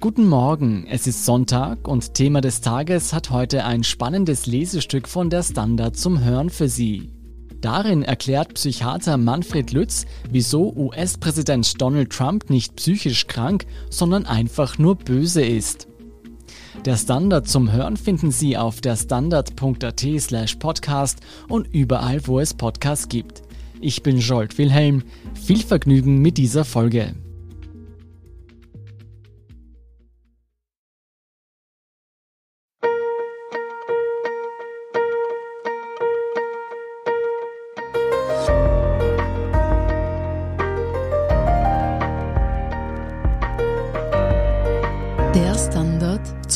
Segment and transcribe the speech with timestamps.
[0.00, 5.28] Guten Morgen, es ist Sonntag und Thema des Tages hat heute ein spannendes Lesestück von
[5.28, 7.10] der Standard zum Hören für Sie.
[7.60, 14.94] Darin erklärt Psychiater Manfred Lütz, wieso US-Präsident Donald Trump nicht psychisch krank, sondern einfach nur
[14.94, 15.88] böse ist.
[16.84, 21.18] Der Standard zum Hören finden Sie auf der standard.at slash podcast
[21.48, 23.42] und überall, wo es Podcasts gibt.
[23.80, 25.02] Ich bin Jolt Wilhelm.
[25.34, 27.16] Viel Vergnügen mit dieser Folge.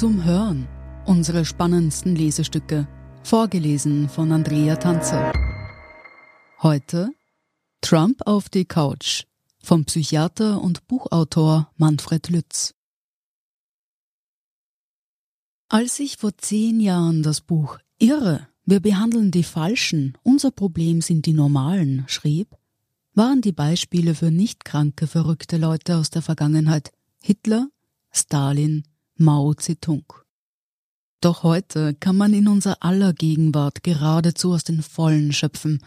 [0.02, 0.66] Zum Hören.
[1.06, 2.88] Unsere spannendsten Lesestücke.
[3.22, 5.32] Vorgelesen von Andrea Tanzer.
[6.60, 7.12] Heute
[7.82, 9.26] Trump auf die Couch
[9.62, 12.74] vom Psychiater und Buchautor Manfred Lütz.
[15.68, 21.26] Als ich vor zehn Jahren das Buch Irre, wir behandeln die Falschen, unser Problem sind
[21.26, 22.48] die Normalen schrieb,
[23.14, 27.68] waren die Beispiele für nicht kranke, verrückte Leute aus der Vergangenheit Hitler,
[28.10, 28.82] Stalin,
[29.16, 30.04] Mao Zedong.
[31.20, 35.84] Doch heute kann man in unser aller Gegenwart geradezu aus den Vollen schöpfen.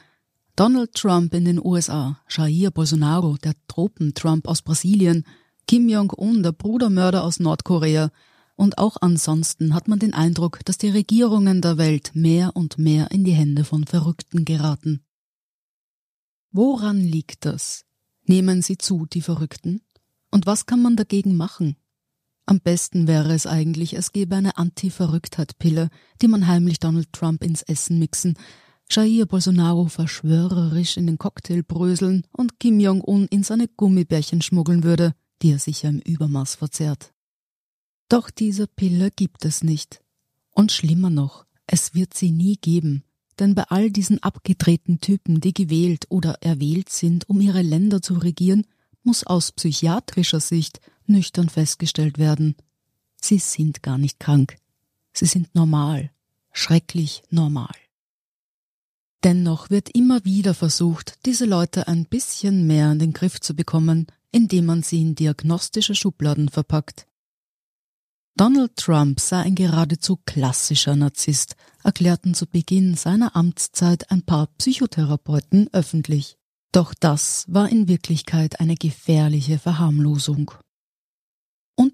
[0.56, 5.26] Donald Trump in den USA, Jair Bolsonaro, der Tropen-Trump aus Brasilien,
[5.68, 8.12] Kim Jong-un, der Brudermörder aus Nordkorea,
[8.56, 13.12] und auch ansonsten hat man den Eindruck, dass die Regierungen der Welt mehr und mehr
[13.12, 15.04] in die Hände von Verrückten geraten.
[16.52, 17.84] Woran liegt das?
[18.24, 19.82] Nehmen sie zu, die Verrückten?
[20.32, 21.76] Und was kann man dagegen machen?
[22.46, 25.90] Am besten wäre es eigentlich, es gäbe eine Anti-Verrücktheit-Pille,
[26.22, 28.38] die man heimlich Donald Trump ins Essen mixen,
[28.90, 35.14] Jair Bolsonaro verschwörerisch in den Cocktail bröseln und Kim Jong-un in seine Gummibärchen schmuggeln würde,
[35.42, 37.12] die er sicher im Übermaß verzehrt.
[38.10, 40.02] Doch diese Pille gibt es nicht.
[40.52, 43.04] Und schlimmer noch, es wird sie nie geben,
[43.40, 48.14] denn bei all diesen abgedrehten Typen, die gewählt oder erwählt sind, um ihre Länder zu
[48.14, 48.68] regieren,
[49.04, 50.80] muss aus psychiatrischer Sicht
[51.10, 52.56] nüchtern festgestellt werden.
[53.22, 54.58] Sie sind gar nicht krank.
[55.14, 56.12] Sie sind normal,
[56.52, 57.74] schrecklich normal.
[59.24, 64.08] Dennoch wird immer wieder versucht, diese Leute ein bisschen mehr in den Griff zu bekommen,
[64.32, 67.08] indem man sie in diagnostische Schubladen verpackt.
[68.38, 75.70] Donald Trump sei ein geradezu klassischer Narzisst, erklärten zu Beginn seiner Amtszeit ein paar Psychotherapeuten
[75.72, 76.38] öffentlich.
[76.74, 80.52] Doch das war in Wirklichkeit eine gefährliche Verharmlosung.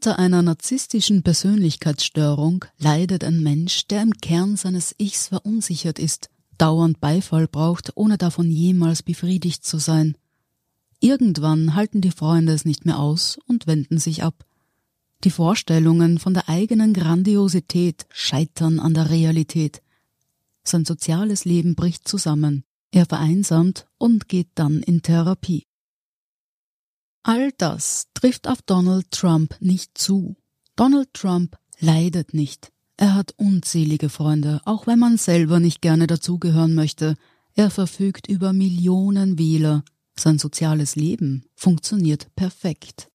[0.04, 7.00] Unter einer narzisstischen Persönlichkeitsstörung leidet ein Mensch, der im Kern seines Ichs verunsichert ist, dauernd
[7.00, 10.18] Beifall braucht, ohne davon jemals befriedigt zu sein.
[11.02, 14.44] Irgendwann halten die Freunde es nicht mehr aus und wenden sich ab.
[15.24, 19.84] Die Vorstellungen von der eigenen Grandiosität scheitern an der Realität.
[20.64, 25.68] Sein soziales Leben bricht zusammen, er vereinsamt und geht dann in Therapie.
[27.24, 30.36] All das trifft auf Donald Trump nicht zu.
[30.76, 32.72] Donald Trump leidet nicht.
[32.98, 37.16] Er hat unzählige Freunde, auch wenn man selber nicht gerne dazugehören möchte.
[37.54, 39.84] Er verfügt über Millionen Wähler.
[40.18, 43.10] Sein soziales Leben funktioniert perfekt.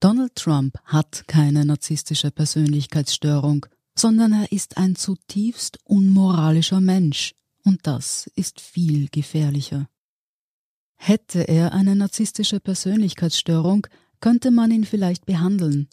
[0.00, 7.34] Donald Trump hat keine narzisstische Persönlichkeitsstörung, sondern er ist ein zutiefst unmoralischer Mensch,
[7.64, 9.88] und das ist viel gefährlicher.
[11.04, 13.88] Hätte er eine narzisstische Persönlichkeitsstörung,
[14.20, 15.88] könnte man ihn vielleicht behandeln.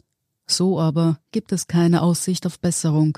[0.45, 3.17] So aber gibt es keine Aussicht auf Besserung.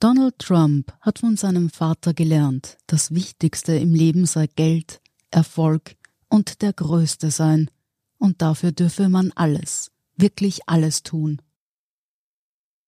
[0.00, 5.00] Donald Trump hat von seinem Vater gelernt, das Wichtigste im Leben sei Geld,
[5.30, 5.94] Erfolg
[6.28, 7.70] und der Größte sein,
[8.18, 11.40] und dafür dürfe man alles, wirklich alles tun.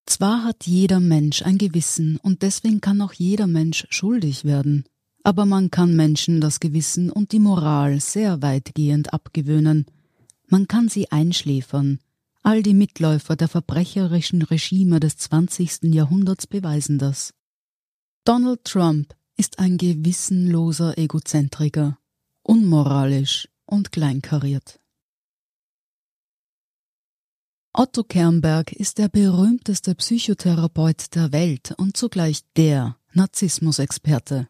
[0.07, 4.87] Zwar hat jeder Mensch ein Gewissen und deswegen kann auch jeder Mensch schuldig werden,
[5.25, 9.87] aber man kann Menschen das Gewissen und die Moral sehr weitgehend abgewöhnen.
[10.49, 12.01] Man kann sie einschläfern.
[12.43, 15.95] All die Mitläufer der verbrecherischen Regime des 20.
[15.95, 17.35] Jahrhunderts beweisen das.
[18.25, 21.99] Donald Trump ist ein gewissenloser Egozentriker,
[22.43, 24.81] unmoralisch und kleinkariert.
[27.73, 34.49] Otto Kernberg ist der berühmteste Psychotherapeut der Welt und zugleich der Narzissmusexperte.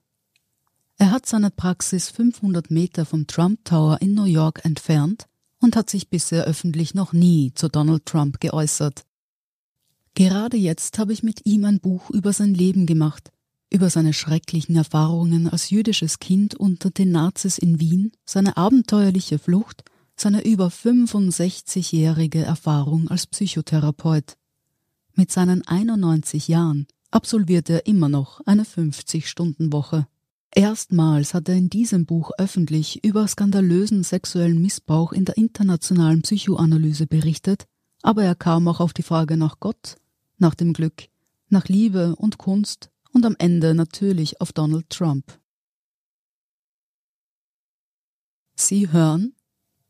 [1.12, 5.26] Hat seine Praxis 500 Meter vom Trump Tower in New York entfernt
[5.60, 9.02] und hat sich bisher öffentlich noch nie zu Donald Trump geäußert.
[10.14, 13.30] Gerade jetzt habe ich mit ihm ein Buch über sein Leben gemacht,
[13.68, 19.84] über seine schrecklichen Erfahrungen als jüdisches Kind unter den Nazis in Wien, seine abenteuerliche Flucht
[20.16, 24.38] seine über 65-jährige Erfahrung als Psychotherapeut.
[25.12, 30.06] Mit seinen 91 Jahren absolviert er immer noch eine 50-Stunden-Woche.
[30.54, 37.06] Erstmals hat er in diesem Buch öffentlich über skandalösen sexuellen Missbrauch in der internationalen Psychoanalyse
[37.06, 37.64] berichtet,
[38.02, 39.96] aber er kam auch auf die Frage nach Gott,
[40.36, 41.08] nach dem Glück,
[41.48, 45.38] nach Liebe und Kunst und am Ende natürlich auf Donald Trump.
[48.54, 49.34] Sie hören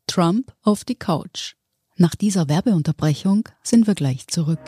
[0.07, 1.55] Trump auf die Couch.
[1.97, 4.61] Nach dieser Werbeunterbrechung sind wir gleich zurück.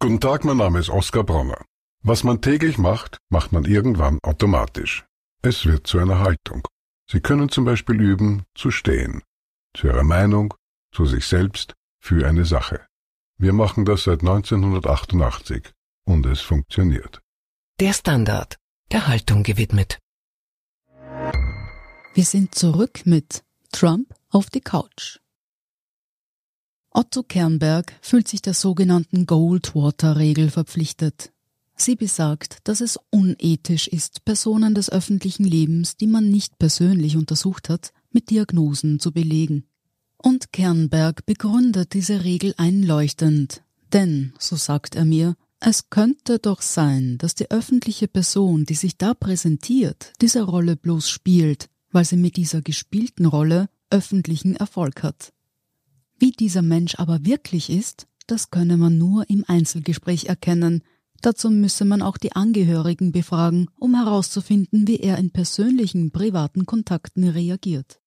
[0.00, 1.69] Guten Tag, mein Name ist Oskar Bronner.
[2.02, 5.04] Was man täglich macht, macht man irgendwann automatisch.
[5.42, 6.66] Es wird zu einer Haltung.
[7.10, 9.22] Sie können zum Beispiel üben, zu stehen.
[9.76, 10.54] Zu Ihrer Meinung,
[10.92, 12.86] zu sich selbst, für eine Sache.
[13.36, 15.72] Wir machen das seit 1988
[16.04, 17.20] und es funktioniert.
[17.80, 18.56] Der Standard,
[18.92, 19.98] der Haltung gewidmet.
[22.14, 25.18] Wir sind zurück mit Trump auf die Couch.
[26.90, 31.32] Otto Kernberg fühlt sich der sogenannten Goldwater-Regel verpflichtet.
[31.80, 37.70] Sie besagt, dass es unethisch ist, Personen des öffentlichen Lebens, die man nicht persönlich untersucht
[37.70, 39.64] hat, mit Diagnosen zu belegen.
[40.18, 43.62] Und Kernberg begründet diese Regel einleuchtend,
[43.94, 48.98] denn, so sagt er mir, es könnte doch sein, dass die öffentliche Person, die sich
[48.98, 55.32] da präsentiert, diese Rolle bloß spielt, weil sie mit dieser gespielten Rolle öffentlichen Erfolg hat.
[56.18, 60.82] Wie dieser Mensch aber wirklich ist, das könne man nur im Einzelgespräch erkennen,
[61.20, 67.28] dazu müsse man auch die Angehörigen befragen, um herauszufinden, wie er in persönlichen, privaten Kontakten
[67.28, 68.00] reagiert.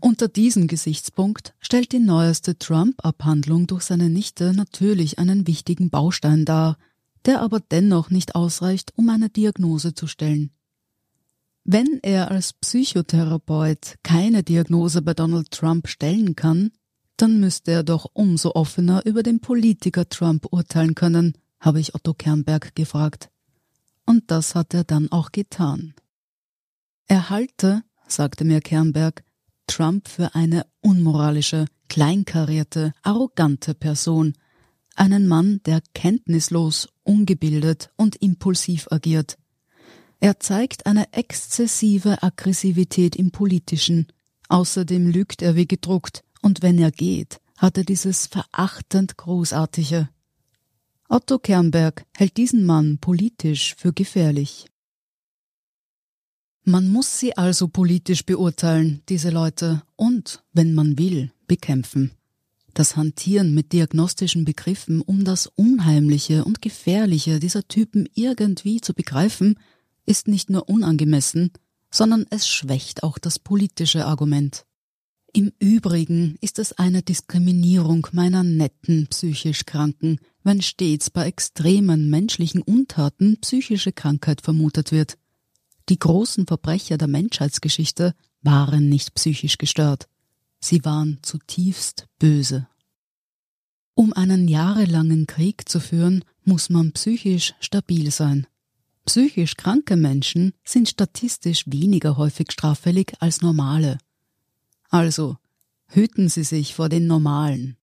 [0.00, 6.76] Unter diesem Gesichtspunkt stellt die neueste Trump-Abhandlung durch seine Nichte natürlich einen wichtigen Baustein dar,
[7.24, 10.50] der aber dennoch nicht ausreicht, um eine Diagnose zu stellen.
[11.64, 16.70] Wenn er als Psychotherapeut keine Diagnose bei Donald Trump stellen kann,
[17.16, 22.14] dann müsste er doch umso offener über den Politiker Trump urteilen können, habe ich Otto
[22.14, 23.30] Kernberg gefragt.
[24.04, 25.94] Und das hat er dann auch getan.
[27.06, 29.24] Er halte, sagte mir Kernberg,
[29.66, 34.34] Trump für eine unmoralische, kleinkarierte, arrogante Person,
[34.94, 39.36] einen Mann, der kenntnislos, ungebildet und impulsiv agiert.
[40.20, 44.06] Er zeigt eine exzessive Aggressivität im Politischen.
[44.48, 50.08] Außerdem lügt er wie gedruckt, und wenn er geht, hat er dieses verachtend Großartige.
[51.08, 54.66] Otto Kernberg hält diesen Mann politisch für gefährlich.
[56.64, 62.10] Man muss sie also politisch beurteilen, diese Leute, und, wenn man will, bekämpfen.
[62.74, 69.60] Das Hantieren mit diagnostischen Begriffen, um das Unheimliche und Gefährliche dieser Typen irgendwie zu begreifen,
[70.06, 71.52] ist nicht nur unangemessen,
[71.90, 74.66] sondern es schwächt auch das politische Argument.
[75.36, 82.62] Im Übrigen ist es eine Diskriminierung meiner netten psychisch Kranken, wenn stets bei extremen menschlichen
[82.62, 85.18] Untaten psychische Krankheit vermutet wird.
[85.90, 90.08] Die großen Verbrecher der Menschheitsgeschichte waren nicht psychisch gestört.
[90.58, 92.66] Sie waren zutiefst böse.
[93.92, 98.46] Um einen jahrelangen Krieg zu führen, muss man psychisch stabil sein.
[99.04, 103.98] Psychisch kranke Menschen sind statistisch weniger häufig straffällig als normale.
[104.88, 105.36] Also
[105.88, 107.76] hüten Sie sich vor den Normalen.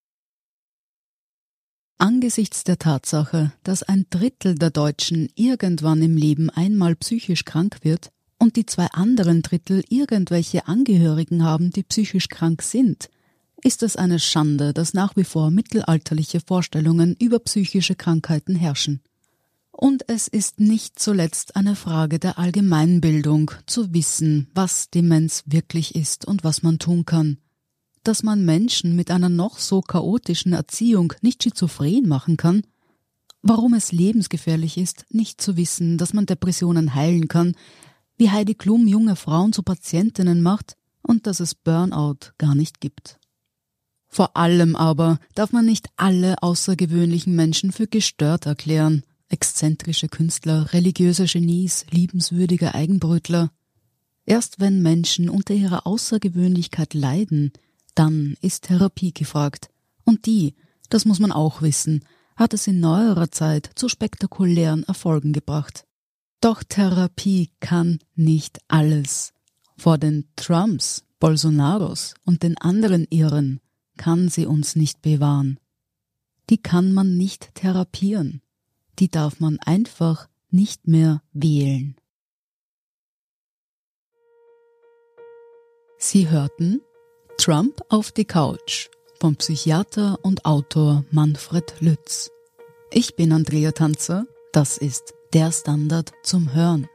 [1.97, 8.11] Angesichts der Tatsache, dass ein Drittel der Deutschen irgendwann im Leben einmal psychisch krank wird
[8.39, 13.09] und die zwei anderen Drittel irgendwelche Angehörigen haben, die psychisch krank sind,
[13.63, 19.01] ist es eine Schande, dass nach wie vor mittelalterliche Vorstellungen über psychische Krankheiten herrschen.
[19.75, 26.25] Und es ist nicht zuletzt eine Frage der Allgemeinbildung, zu wissen, was Demenz wirklich ist
[26.25, 27.39] und was man tun kann.
[28.03, 32.61] Dass man Menschen mit einer noch so chaotischen Erziehung nicht schizophren machen kann,
[33.41, 37.55] warum es lebensgefährlich ist, nicht zu wissen, dass man Depressionen heilen kann,
[38.15, 40.77] wie Heidi Klum junge Frauen zu Patientinnen macht.
[41.05, 43.19] Und dass es Burnout gar nicht gibt.
[44.07, 51.25] Vor allem aber darf man nicht alle außergewöhnlichen Menschen für gestört erklären, exzentrische Künstler, religiöse
[51.25, 53.49] Genies, liebenswürdige Eigenbrötler.
[54.27, 57.51] Erst wenn Menschen unter ihrer Außergewöhnlichkeit leiden,
[57.95, 59.69] dann ist Therapie gefragt.
[60.03, 60.53] Und die,
[60.89, 65.85] das muss man auch wissen, hat es in neuerer Zeit zu spektakulären Erfolgen gebracht.
[66.39, 69.33] Doch Therapie kann nicht alles.
[69.77, 73.61] Vor den Trumps, Bolsonaros und den anderen Irren
[73.97, 75.59] kann sie uns nicht bewahren.
[76.51, 78.42] Die kann man nicht therapieren.
[78.99, 81.95] Die darf man einfach nicht mehr wählen.
[85.97, 86.81] Sie hörten
[87.37, 92.29] Trump auf die Couch vom Psychiater und Autor Manfred Lütz.
[92.91, 96.87] Ich bin Andrea Tanzer, das ist der Standard zum Hören.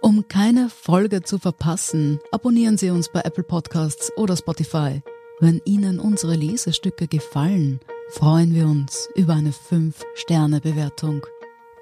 [0.00, 5.02] Um keine Folge zu verpassen, abonnieren Sie uns bei Apple Podcasts oder Spotify.
[5.38, 7.80] Wenn Ihnen unsere Lesestücke gefallen,
[8.10, 11.26] freuen wir uns über eine 5-Sterne-Bewertung.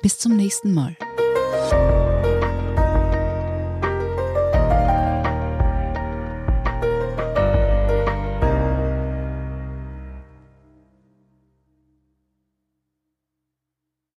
[0.03, 0.97] Bis zum nächsten Mal.